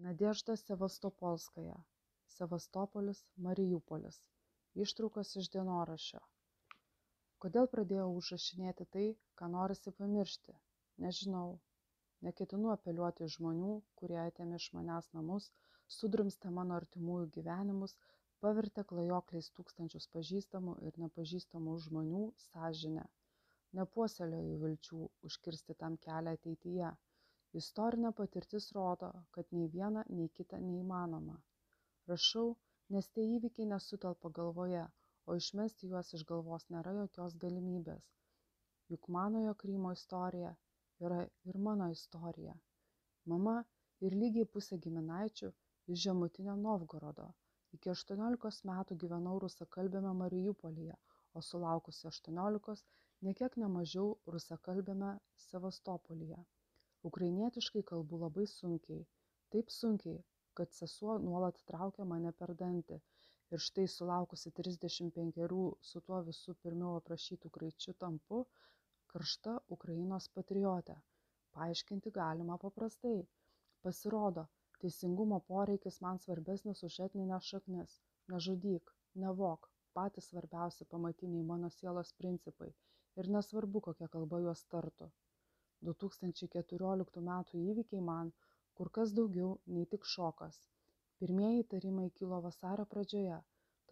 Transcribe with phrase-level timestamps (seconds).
[0.00, 1.74] Nadežda Sevastopolskaja,
[2.34, 4.20] Sevastopolis, Marijupolis.
[4.84, 6.20] Ištraukos iš dienoraščio.
[7.44, 9.02] Kodėl pradėjau užrašinėti tai,
[9.40, 10.54] ką norisi pamiršti?
[11.04, 11.50] Nežinau.
[12.28, 15.50] Neketinu apeliuoti žmonių, kurie atėmė iš manęs namus,
[15.98, 17.96] sudrumstė mano artimųjų gyvenimus,
[18.46, 23.04] pavertė klajokliais tūkstančius pažįstamų ir nepažįstamų žmonių sąžinę.
[23.82, 26.96] Nepuoselėjau vilčių užkirsti tam kelią ateityje.
[27.58, 29.06] Istorinė patirtis rodo,
[29.36, 31.32] kad nei viena, nei kita neįmanoma.
[32.10, 32.50] Rašau
[32.96, 34.82] nes tie įvykiai nesutelpa galvoje
[35.26, 38.04] o išmesti juos iš galvos nėra jokios galimybės.
[38.94, 40.52] Juk manojo krymo istorija
[41.08, 41.18] yra
[41.52, 42.54] ir mano istorija.
[43.34, 43.56] Mama
[44.08, 45.50] ir lygiai pusė giminaičių
[45.94, 47.26] iš žemutinio novgorodo.
[47.78, 51.00] Iki aštuoniolikos metų gyvenau rusakalbiame mariupolyje
[51.34, 52.86] o sulaukusi aštuoniolikos
[53.26, 55.12] ne kiek ne mažiau rusakalbiame
[55.50, 56.42] sevastopolyje
[57.08, 59.06] ukrainietiškai kalbu labai sunkiai.
[59.54, 60.18] Taip sunkiai
[60.58, 62.96] kad sesuo nuolat traukė mane per dantį.
[63.54, 68.40] Ir štai sulaukusi trisdešimt penkerių su tuo visų pirmiau aprašytu kraičiu tampu
[69.14, 70.96] karšta ukrainos patriotė.
[71.56, 73.16] Paaiškinti galima paprastai.
[73.86, 74.46] Pasirodo
[74.84, 77.96] teisingumo poreikis man svarbesnis už etnines šaknis.
[78.34, 78.94] Nežudyk
[79.24, 82.70] nevok patys svarbiausi pamatiniai mano sielos principai.
[83.18, 85.10] Ir nesvarbu kokia kalba juos tartų
[85.88, 88.32] du tūkstančiai keturioliktų metų įvykiai man
[88.80, 90.58] kur kas daugiau nei tik šokas.
[91.22, 93.38] Pirmieji įtarimai kilo vasario pradžioje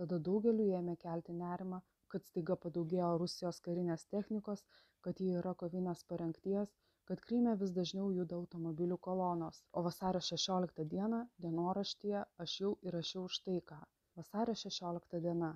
[0.00, 1.80] tada daugeliui ėmė kelti nerimą
[2.12, 4.62] kad staiga padaugėjo rusijos karinės technikos
[5.06, 6.72] kad ji yra kovinės parengties
[7.10, 9.60] kad kryme vis dažniau juda automobilių kolonos.
[9.78, 13.78] O vasario šešioliktą dieną dienoraštyje aš jau įrašiau štai ką.
[14.20, 15.52] Vasario šešiolikta diena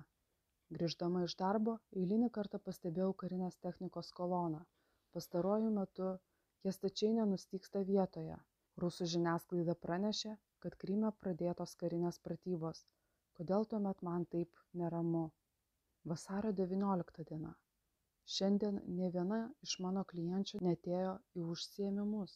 [0.77, 4.63] grįždama iš darbo eilinį kartą pastebėjau karinės technikos koloną
[5.17, 6.13] pastaruoju metu
[6.63, 8.39] jie stačiai nenustygsta vietoje.
[8.81, 12.81] Rusų žiniasklaida pranešė kad kryme pradėtos karinės pratybos.
[13.37, 15.23] Kodėl tuomet man taip neramu?
[16.11, 17.51] Vasario devyniolikta diena.
[18.35, 22.35] Šiandien nė viena iš mano klienčių neatėjo į užsiėmimus.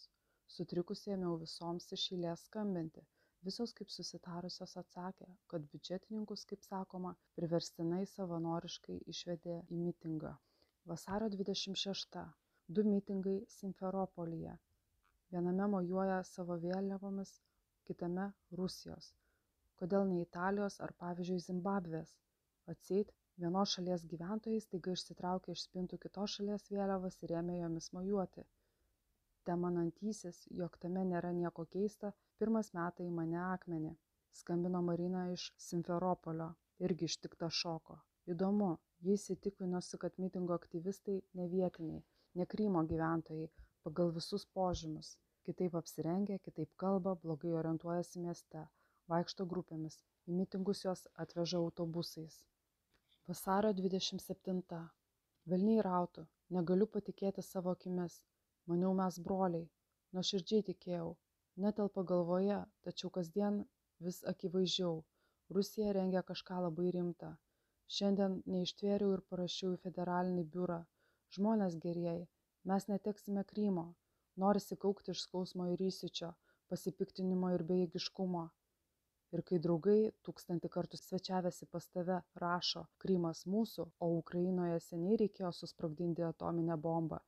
[0.55, 3.05] Sutrikusi ėmiau visoms iš eilės skambinti.
[3.47, 10.33] Visos kaip susitarusios atsakė kad biudžetininkus kaip sakoma priverstinai savanoriškai išvedė į mitingą.
[10.91, 12.25] Vasario dvidešimt šešta
[12.67, 14.53] du mitingai simferopolyje.
[15.31, 17.29] Viename mojuoja savo vėliavomis
[17.87, 18.25] kitame
[18.59, 19.05] rusijos.
[19.81, 22.11] Kodėl ne italijos ar pavyzdžiui zimbabvės?
[22.73, 23.13] Atseit
[23.43, 28.43] vienos šalies gyventojai staiga išsitraukė iš spintų kitos šalies vėliavas ir ėmė jomis mojuoti.
[29.47, 32.11] Temanantysis jog tame nėra nieko keista
[32.41, 33.93] pirmas meta į mane akmenį.
[34.41, 36.49] Skambino marina iš simferopolio
[36.83, 38.01] irgi ištikta šoko.
[38.35, 38.73] Įdomu
[39.07, 42.03] ji įsitikinusi kad mitingo aktyvistai ne vietiniai
[42.39, 43.47] ne krymo gyventojai
[43.87, 45.09] pagal visus požymius.
[45.47, 48.63] Kitaip apsirengę kitaip kalba blogai orientuojasi mieste
[49.13, 52.35] vaikšto grupėmis į mitingus juos atveža autobusais.
[53.31, 54.81] Vasario dvidešimt septinta.
[55.53, 56.25] Velniai rautų
[56.57, 58.19] negaliu patikėti savo akimis.
[58.71, 59.69] Maniau mes broliai.
[60.17, 61.09] Nuoširdžiai tikėjau.
[61.65, 63.63] Netelpa galvoje tačiau kasdien
[64.07, 65.01] vis akivaizdžiau.
[65.57, 67.35] Rusija rengia kažką labai rimtą
[67.95, 70.79] šiandien neištvėriau ir parašiau į federalinį biurą
[71.37, 72.27] žmonės gerieji.
[72.67, 73.87] Mes neteksime krymo.
[74.43, 76.33] Norisi kaukti iš skausmo ir įsiūčio
[76.71, 78.43] pasipiktinimo ir bejėgiškumo.
[79.35, 79.97] Ir kai draugai
[80.27, 87.19] tūkstantį kartų svečiavęsi pas tave rašo krymas mūsų o ukrainoje seniai reikėjo susprogdinti atominę bombą.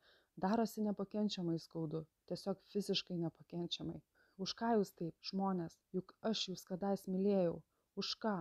[0.45, 3.99] Darosi nepakenčiamai skaudu tiesiog fiziškai nepakenčiamai.
[4.45, 5.75] Už ką jūs taip žmonės?
[5.95, 7.57] Juk aš jus kadais mylėjau.
[7.99, 8.37] Už ką?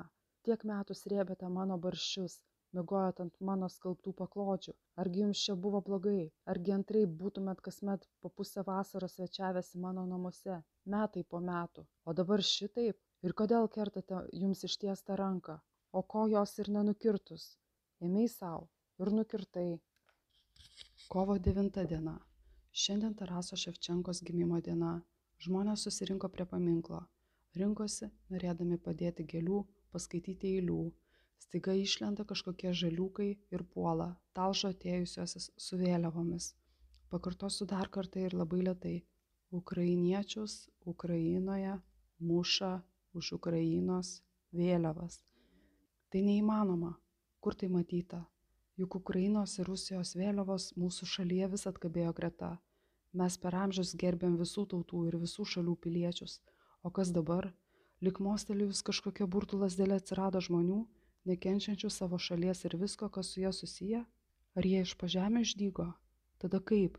[0.46, 2.38] Tiek metų srėbėte mano barščius
[2.76, 4.74] miegojot ant mano skalbtų paklodžių?
[5.02, 6.30] Argi jums čia buvo blogai?
[6.52, 10.60] Argi antraip būtumėt kasmet po pusę vasaros svečiavęsi mano namuose
[10.94, 11.86] metai po metų?
[12.04, 12.98] O dabar šitaip?
[13.26, 15.58] Ir kodėl kertate jums ištiestą ranką?
[15.92, 17.46] O ko jos ir nenukirtus?
[18.04, 18.68] Ėmei sau
[19.02, 19.68] ir nukirtai.
[21.12, 22.18] Kovo devinta diena.
[22.82, 24.92] Šiandien taraso ševčenkos gimimo diena.
[25.44, 27.00] Žmonės susirinko prie paminklo.
[27.58, 29.62] Rinkosi norėdami padėti gėlių
[29.94, 30.81] paskaityti eilių
[31.44, 34.08] staiga išlenda kažkokie žaliūkai ir puola
[34.38, 36.52] talžo atėjusiuosius su vėliavomis.
[37.12, 38.96] Pakartosiu dar kartą ir labai lėtai.
[39.61, 41.79] Ukrainiečius ukrainoje
[42.31, 42.73] muša
[43.17, 44.11] už ukrainos
[44.52, 45.23] vėliavas.
[46.12, 46.96] Tai neįmanoma.
[47.41, 48.26] Kur tai matyta?
[48.76, 52.50] Juk ukrainos ir rusijos vėliavos mūsų šalyje visad kabėjo greta.
[53.17, 56.38] Mes per amžius gerbėm visų tautų ir visų šalių piliečius.
[56.84, 57.49] O kas dabar?
[58.05, 60.82] Lyg mostelėjus kažkokia burtų lazdele atsirado žmonių
[61.28, 64.04] nekenčiančių savo šalies ir visko, kas su ja susiję?
[64.56, 65.92] Ar jie iš pažemė išdygo?
[66.42, 66.98] Tada kaip?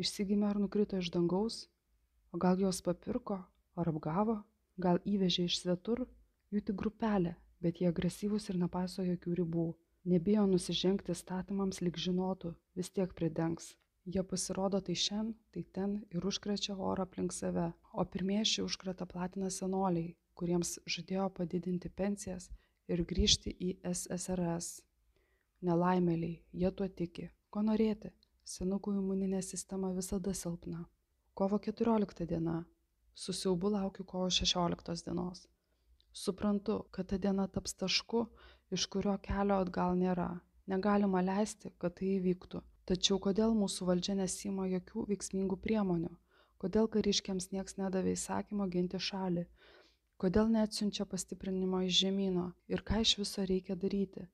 [0.00, 1.66] Išsigimė ar nukrito iš dangaus?
[2.32, 3.42] O gal juos papirko?
[3.78, 4.40] Ar apgavo?
[4.80, 6.06] gal įvežė iš svetur
[6.54, 7.34] jų tik grupelė
[7.64, 9.66] bet jie agresyvūs ir nepaiso jokių ribų
[10.12, 13.74] nebijo nusižengti statymams lyg žinotų vis tiek pridengs
[14.14, 19.08] jie pasirodo tai šen tai ten ir užkrečia orą aplink save o pirmieji šį užkratą
[19.12, 22.48] platina senoliai kuriems žadėjo padidinti pensijas
[22.92, 24.80] ir grįžti į ssrs
[25.66, 27.28] nelaimėliai jie tuo tiki.
[27.50, 28.10] Ko norėti?
[28.50, 30.84] Senukų imuninė sistema visada silpna.
[31.34, 32.64] Kovo keturiolikta diena.
[33.14, 35.44] Su siaubu laukiu kovo šešioliktos dienos.
[36.12, 38.24] Suprantu kad ta diena taps tašku
[38.74, 40.30] iš kurio kelio atgal nėra.
[40.70, 42.62] Negalima leisti kad tai įvyktų.
[42.90, 46.10] Tačiau kodėl mūsų valdžia nesiima jokių veiksmingų priemonių?
[46.60, 49.46] Kodėl kariškiams nieks nedavė įsakymo ginti šalį
[50.20, 52.42] kodėl neatsiunčia pastiprinimo iš žemyno
[52.74, 54.26] ir ką iš viso reikia daryti.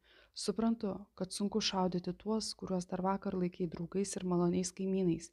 [0.44, 5.30] Suprantu kad sunku šaudyti tuos kuriuos dar vakar laikei draugais ir maloniais kaimynais.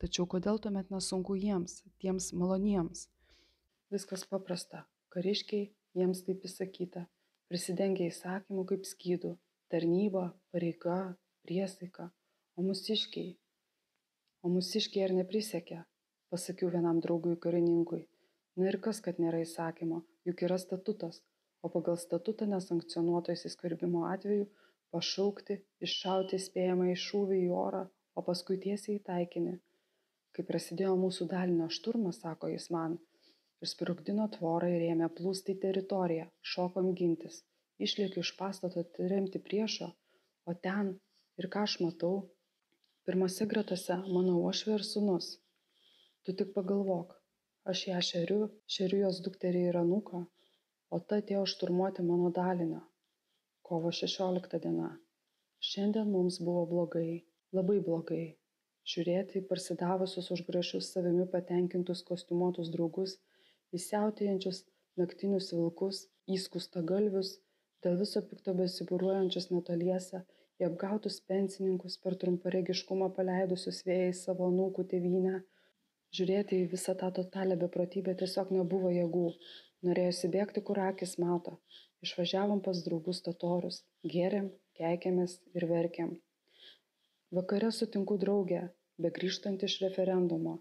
[0.00, 3.02] Tačiau kodėl tuomet nesunku jiems tiems maloniems?
[3.92, 4.86] Viskas paprasta.
[5.12, 5.66] Kariškiai
[6.00, 7.04] jiems taip įsakyta.
[7.52, 9.34] Prisidengę įsakymu kaip skydu.
[9.70, 10.24] Tarnyba
[10.54, 11.00] pareiga
[11.44, 12.08] priesaika.
[12.56, 13.34] O mūsiškiai?
[14.42, 15.82] O mūsiškiai ar neprisekė
[16.32, 18.06] pasakiau vienam draugui karininkui
[18.56, 20.00] na ir kas kad nėra įsakymo?
[20.28, 21.20] Juk yra statutas.
[21.62, 24.48] O pagal statutą nesankcionuoto įsiskverbimo atveju
[24.94, 27.84] pašaukti iššauti įspėjamąjį šūvį į orą
[28.16, 29.54] o paskui tiesiai į taikinį.
[30.36, 32.98] Kai prasidėjo mūsų dalinio šturmas sako jis man
[33.66, 37.42] išsprogdino tvorą ir ėmė plūsti į teritoriją šokom gintis.
[37.86, 39.90] Išlėkiu iš pastato atremti priešo
[40.50, 40.94] o ten
[41.40, 42.14] ir ką aš matau
[43.08, 45.28] pirmose gretose mano uošvė ir sūnus.
[46.24, 47.16] Tu tik pagalvok
[47.72, 48.42] aš ją šeriu
[48.76, 50.26] šeriu jos dukterį ir anūką
[50.90, 52.80] o ta atėjo šturmuoti mano dalinio.
[53.66, 54.90] Kovo šešiolikta diena.
[55.70, 57.10] Šiandien mums buvo blogai
[57.56, 58.24] labai blogai.
[58.90, 63.16] Žiūrėti į parsidavusius už grašius savimi patenkintus kostiumuotus draugus
[63.76, 64.64] į siautėjančius
[65.00, 66.02] naktinius vilkus
[66.34, 67.36] į skustagalvius
[67.84, 70.22] dėl viso pikto besibūriuojančius netoliese
[70.60, 75.36] į apgautus pensininkus per trumparegiškumą paleidusius vėjais savo anūkų tėvynę
[76.16, 79.26] žiūrėti į visą tą totalią beprotybę tiesiog nebuvo jėgų.
[79.88, 81.56] Norėjosi bėgti kur akys mato.
[82.06, 83.80] Išvažiavom pas draugus totorius
[84.14, 86.14] gėrėm keikėmės ir verkėm.
[87.38, 88.62] Vakare sutinku draugę
[89.06, 90.56] begrįžtant iš referendumo.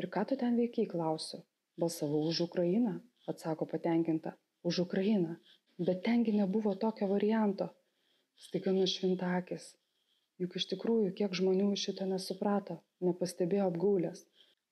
[0.00, 1.42] Ir ką tu ten veikei klausiu.
[1.80, 2.94] Balsavau už ukrainą
[3.32, 4.36] atsako patenkinta.
[4.66, 5.36] Už ukrainą.
[5.90, 7.68] Bet ten gi nebuvo tokio varianto.
[8.46, 9.70] Staiga nušvinta akys
[10.40, 14.22] juk iš tikrųjų kiek žmonių šito nesuprato nepastebėjo apgaulės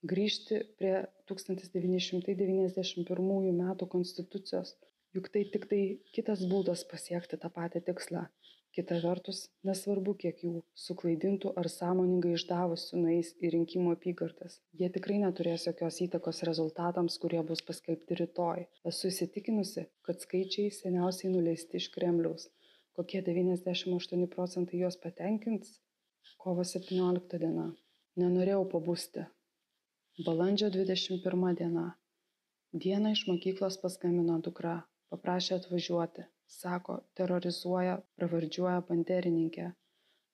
[0.06, 0.94] grįžti prie
[1.26, 4.76] tūkstantis devyni šimtai devyniasdešimt pirmųjų metų konstitucijos.
[5.16, 5.82] Juk tai tiktai
[6.14, 8.28] kitas būdas pasiekti tą patį tikslą.
[8.76, 14.60] Kita vertus nesvarbu kiek jų suklaidintų ar sąmoningai išdavusių nueis į rinkimų apygardas.
[14.78, 18.68] Jie tikrai neturės jokios įtakos rezultatams kurie bus paskelbti rytoj.
[18.90, 22.46] Esu įsitikinusi kad skaičiai seniausiai nuleisti iš kremliaus.
[22.94, 25.74] Kokie devyniasdešimt aštuoni procentai juos patenkins?
[26.38, 27.72] Kovo septyniolikta diena.
[28.20, 29.26] Nenorėjau pabusti
[30.26, 31.82] balandžio dvidešimt pirma diena.
[32.84, 34.72] Dieną iš mokyklos paskambino dukra
[35.14, 36.24] paprašė atvažiuoti.
[36.54, 39.68] Sako terorizuoja pravardžiuoja banderininkė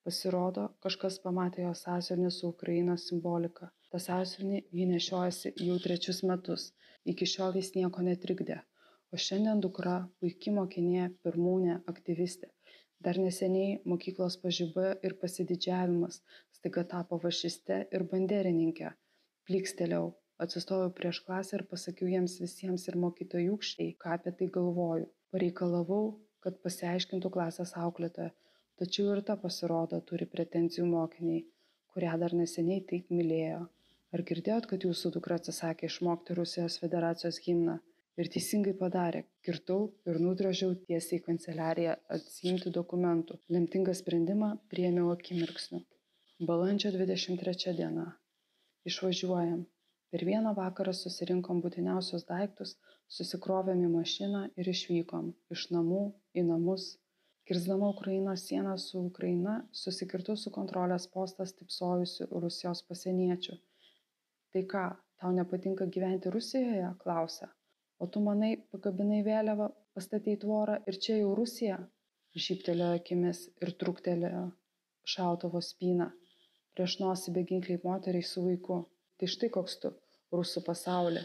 [0.07, 3.69] pasirodo kažkas pamatė jos sąsiuvinį su ukrainos simbolika.
[3.91, 6.67] Tą sąsiuvinį ji nešiojasi jau trečius metus.
[7.13, 8.59] Iki šiol jis nieko netrikdė.
[9.13, 12.53] O šiandien dukra puiki mokinė pirmūnė aktyvistė.
[13.05, 16.21] Dar neseniai mokyklos pažiba ir pasididžiavimas.
[16.57, 18.95] Staiga tapo fašiste ir banderininke
[19.49, 20.05] plykstelėjau
[20.45, 25.09] atsistojau prieš klasę ir pasakiau jiems visiems ir mokytojūkštei ką apie tai galvoju.
[25.35, 26.05] Pareikalavau
[26.45, 28.31] kad pasiaiškintų klasės auklėtoja
[28.81, 31.43] tačiau ir ta pasirodo turi pretenzijų mokinei
[31.95, 33.59] kurią dar neseniai taip mylėjo.
[34.15, 37.75] Ar girdėjot kad jūsų dukra atsisakė išmokti rusijos federacijos himną?
[38.19, 39.21] Ir teisingai padarė.
[39.47, 39.79] Kirtau
[40.11, 43.39] ir nudrožiau tiesiai į kanceliariją atsiimti dokumentų.
[43.55, 45.81] Lemtingą sprendimą priėmiau akimirksniu.
[46.51, 48.09] Balandžio dvidešimt trečia diena
[48.89, 49.63] išvažiuojam.
[50.13, 52.75] Per vieną vakarą susirinkom būtiniausius daiktus
[53.15, 56.03] susikrovėm į mašiną ir išvykom iš namų
[56.39, 56.85] į namus.
[57.49, 63.57] Kirsdama ukrainos sieną su ukraina susikirtau su kontrolės postą stypsojusiu rusijos pasieniečiu.
[64.53, 64.85] Tai ką
[65.21, 66.89] tau nepatinka gyventi rusijoje?
[67.03, 67.51] klausia.
[67.99, 71.77] O tu manai pakabinai vėliavą pastatei tvorą ir čia jau rusija?
[72.45, 74.45] Žybtelėjo akimis ir trūktelėjo
[75.15, 76.09] šautuvo spyną
[76.75, 78.83] prieš nosį beginklei moteriai su vaiku.
[79.19, 79.91] Tai štai koks tu
[80.35, 81.23] rusų pasaulį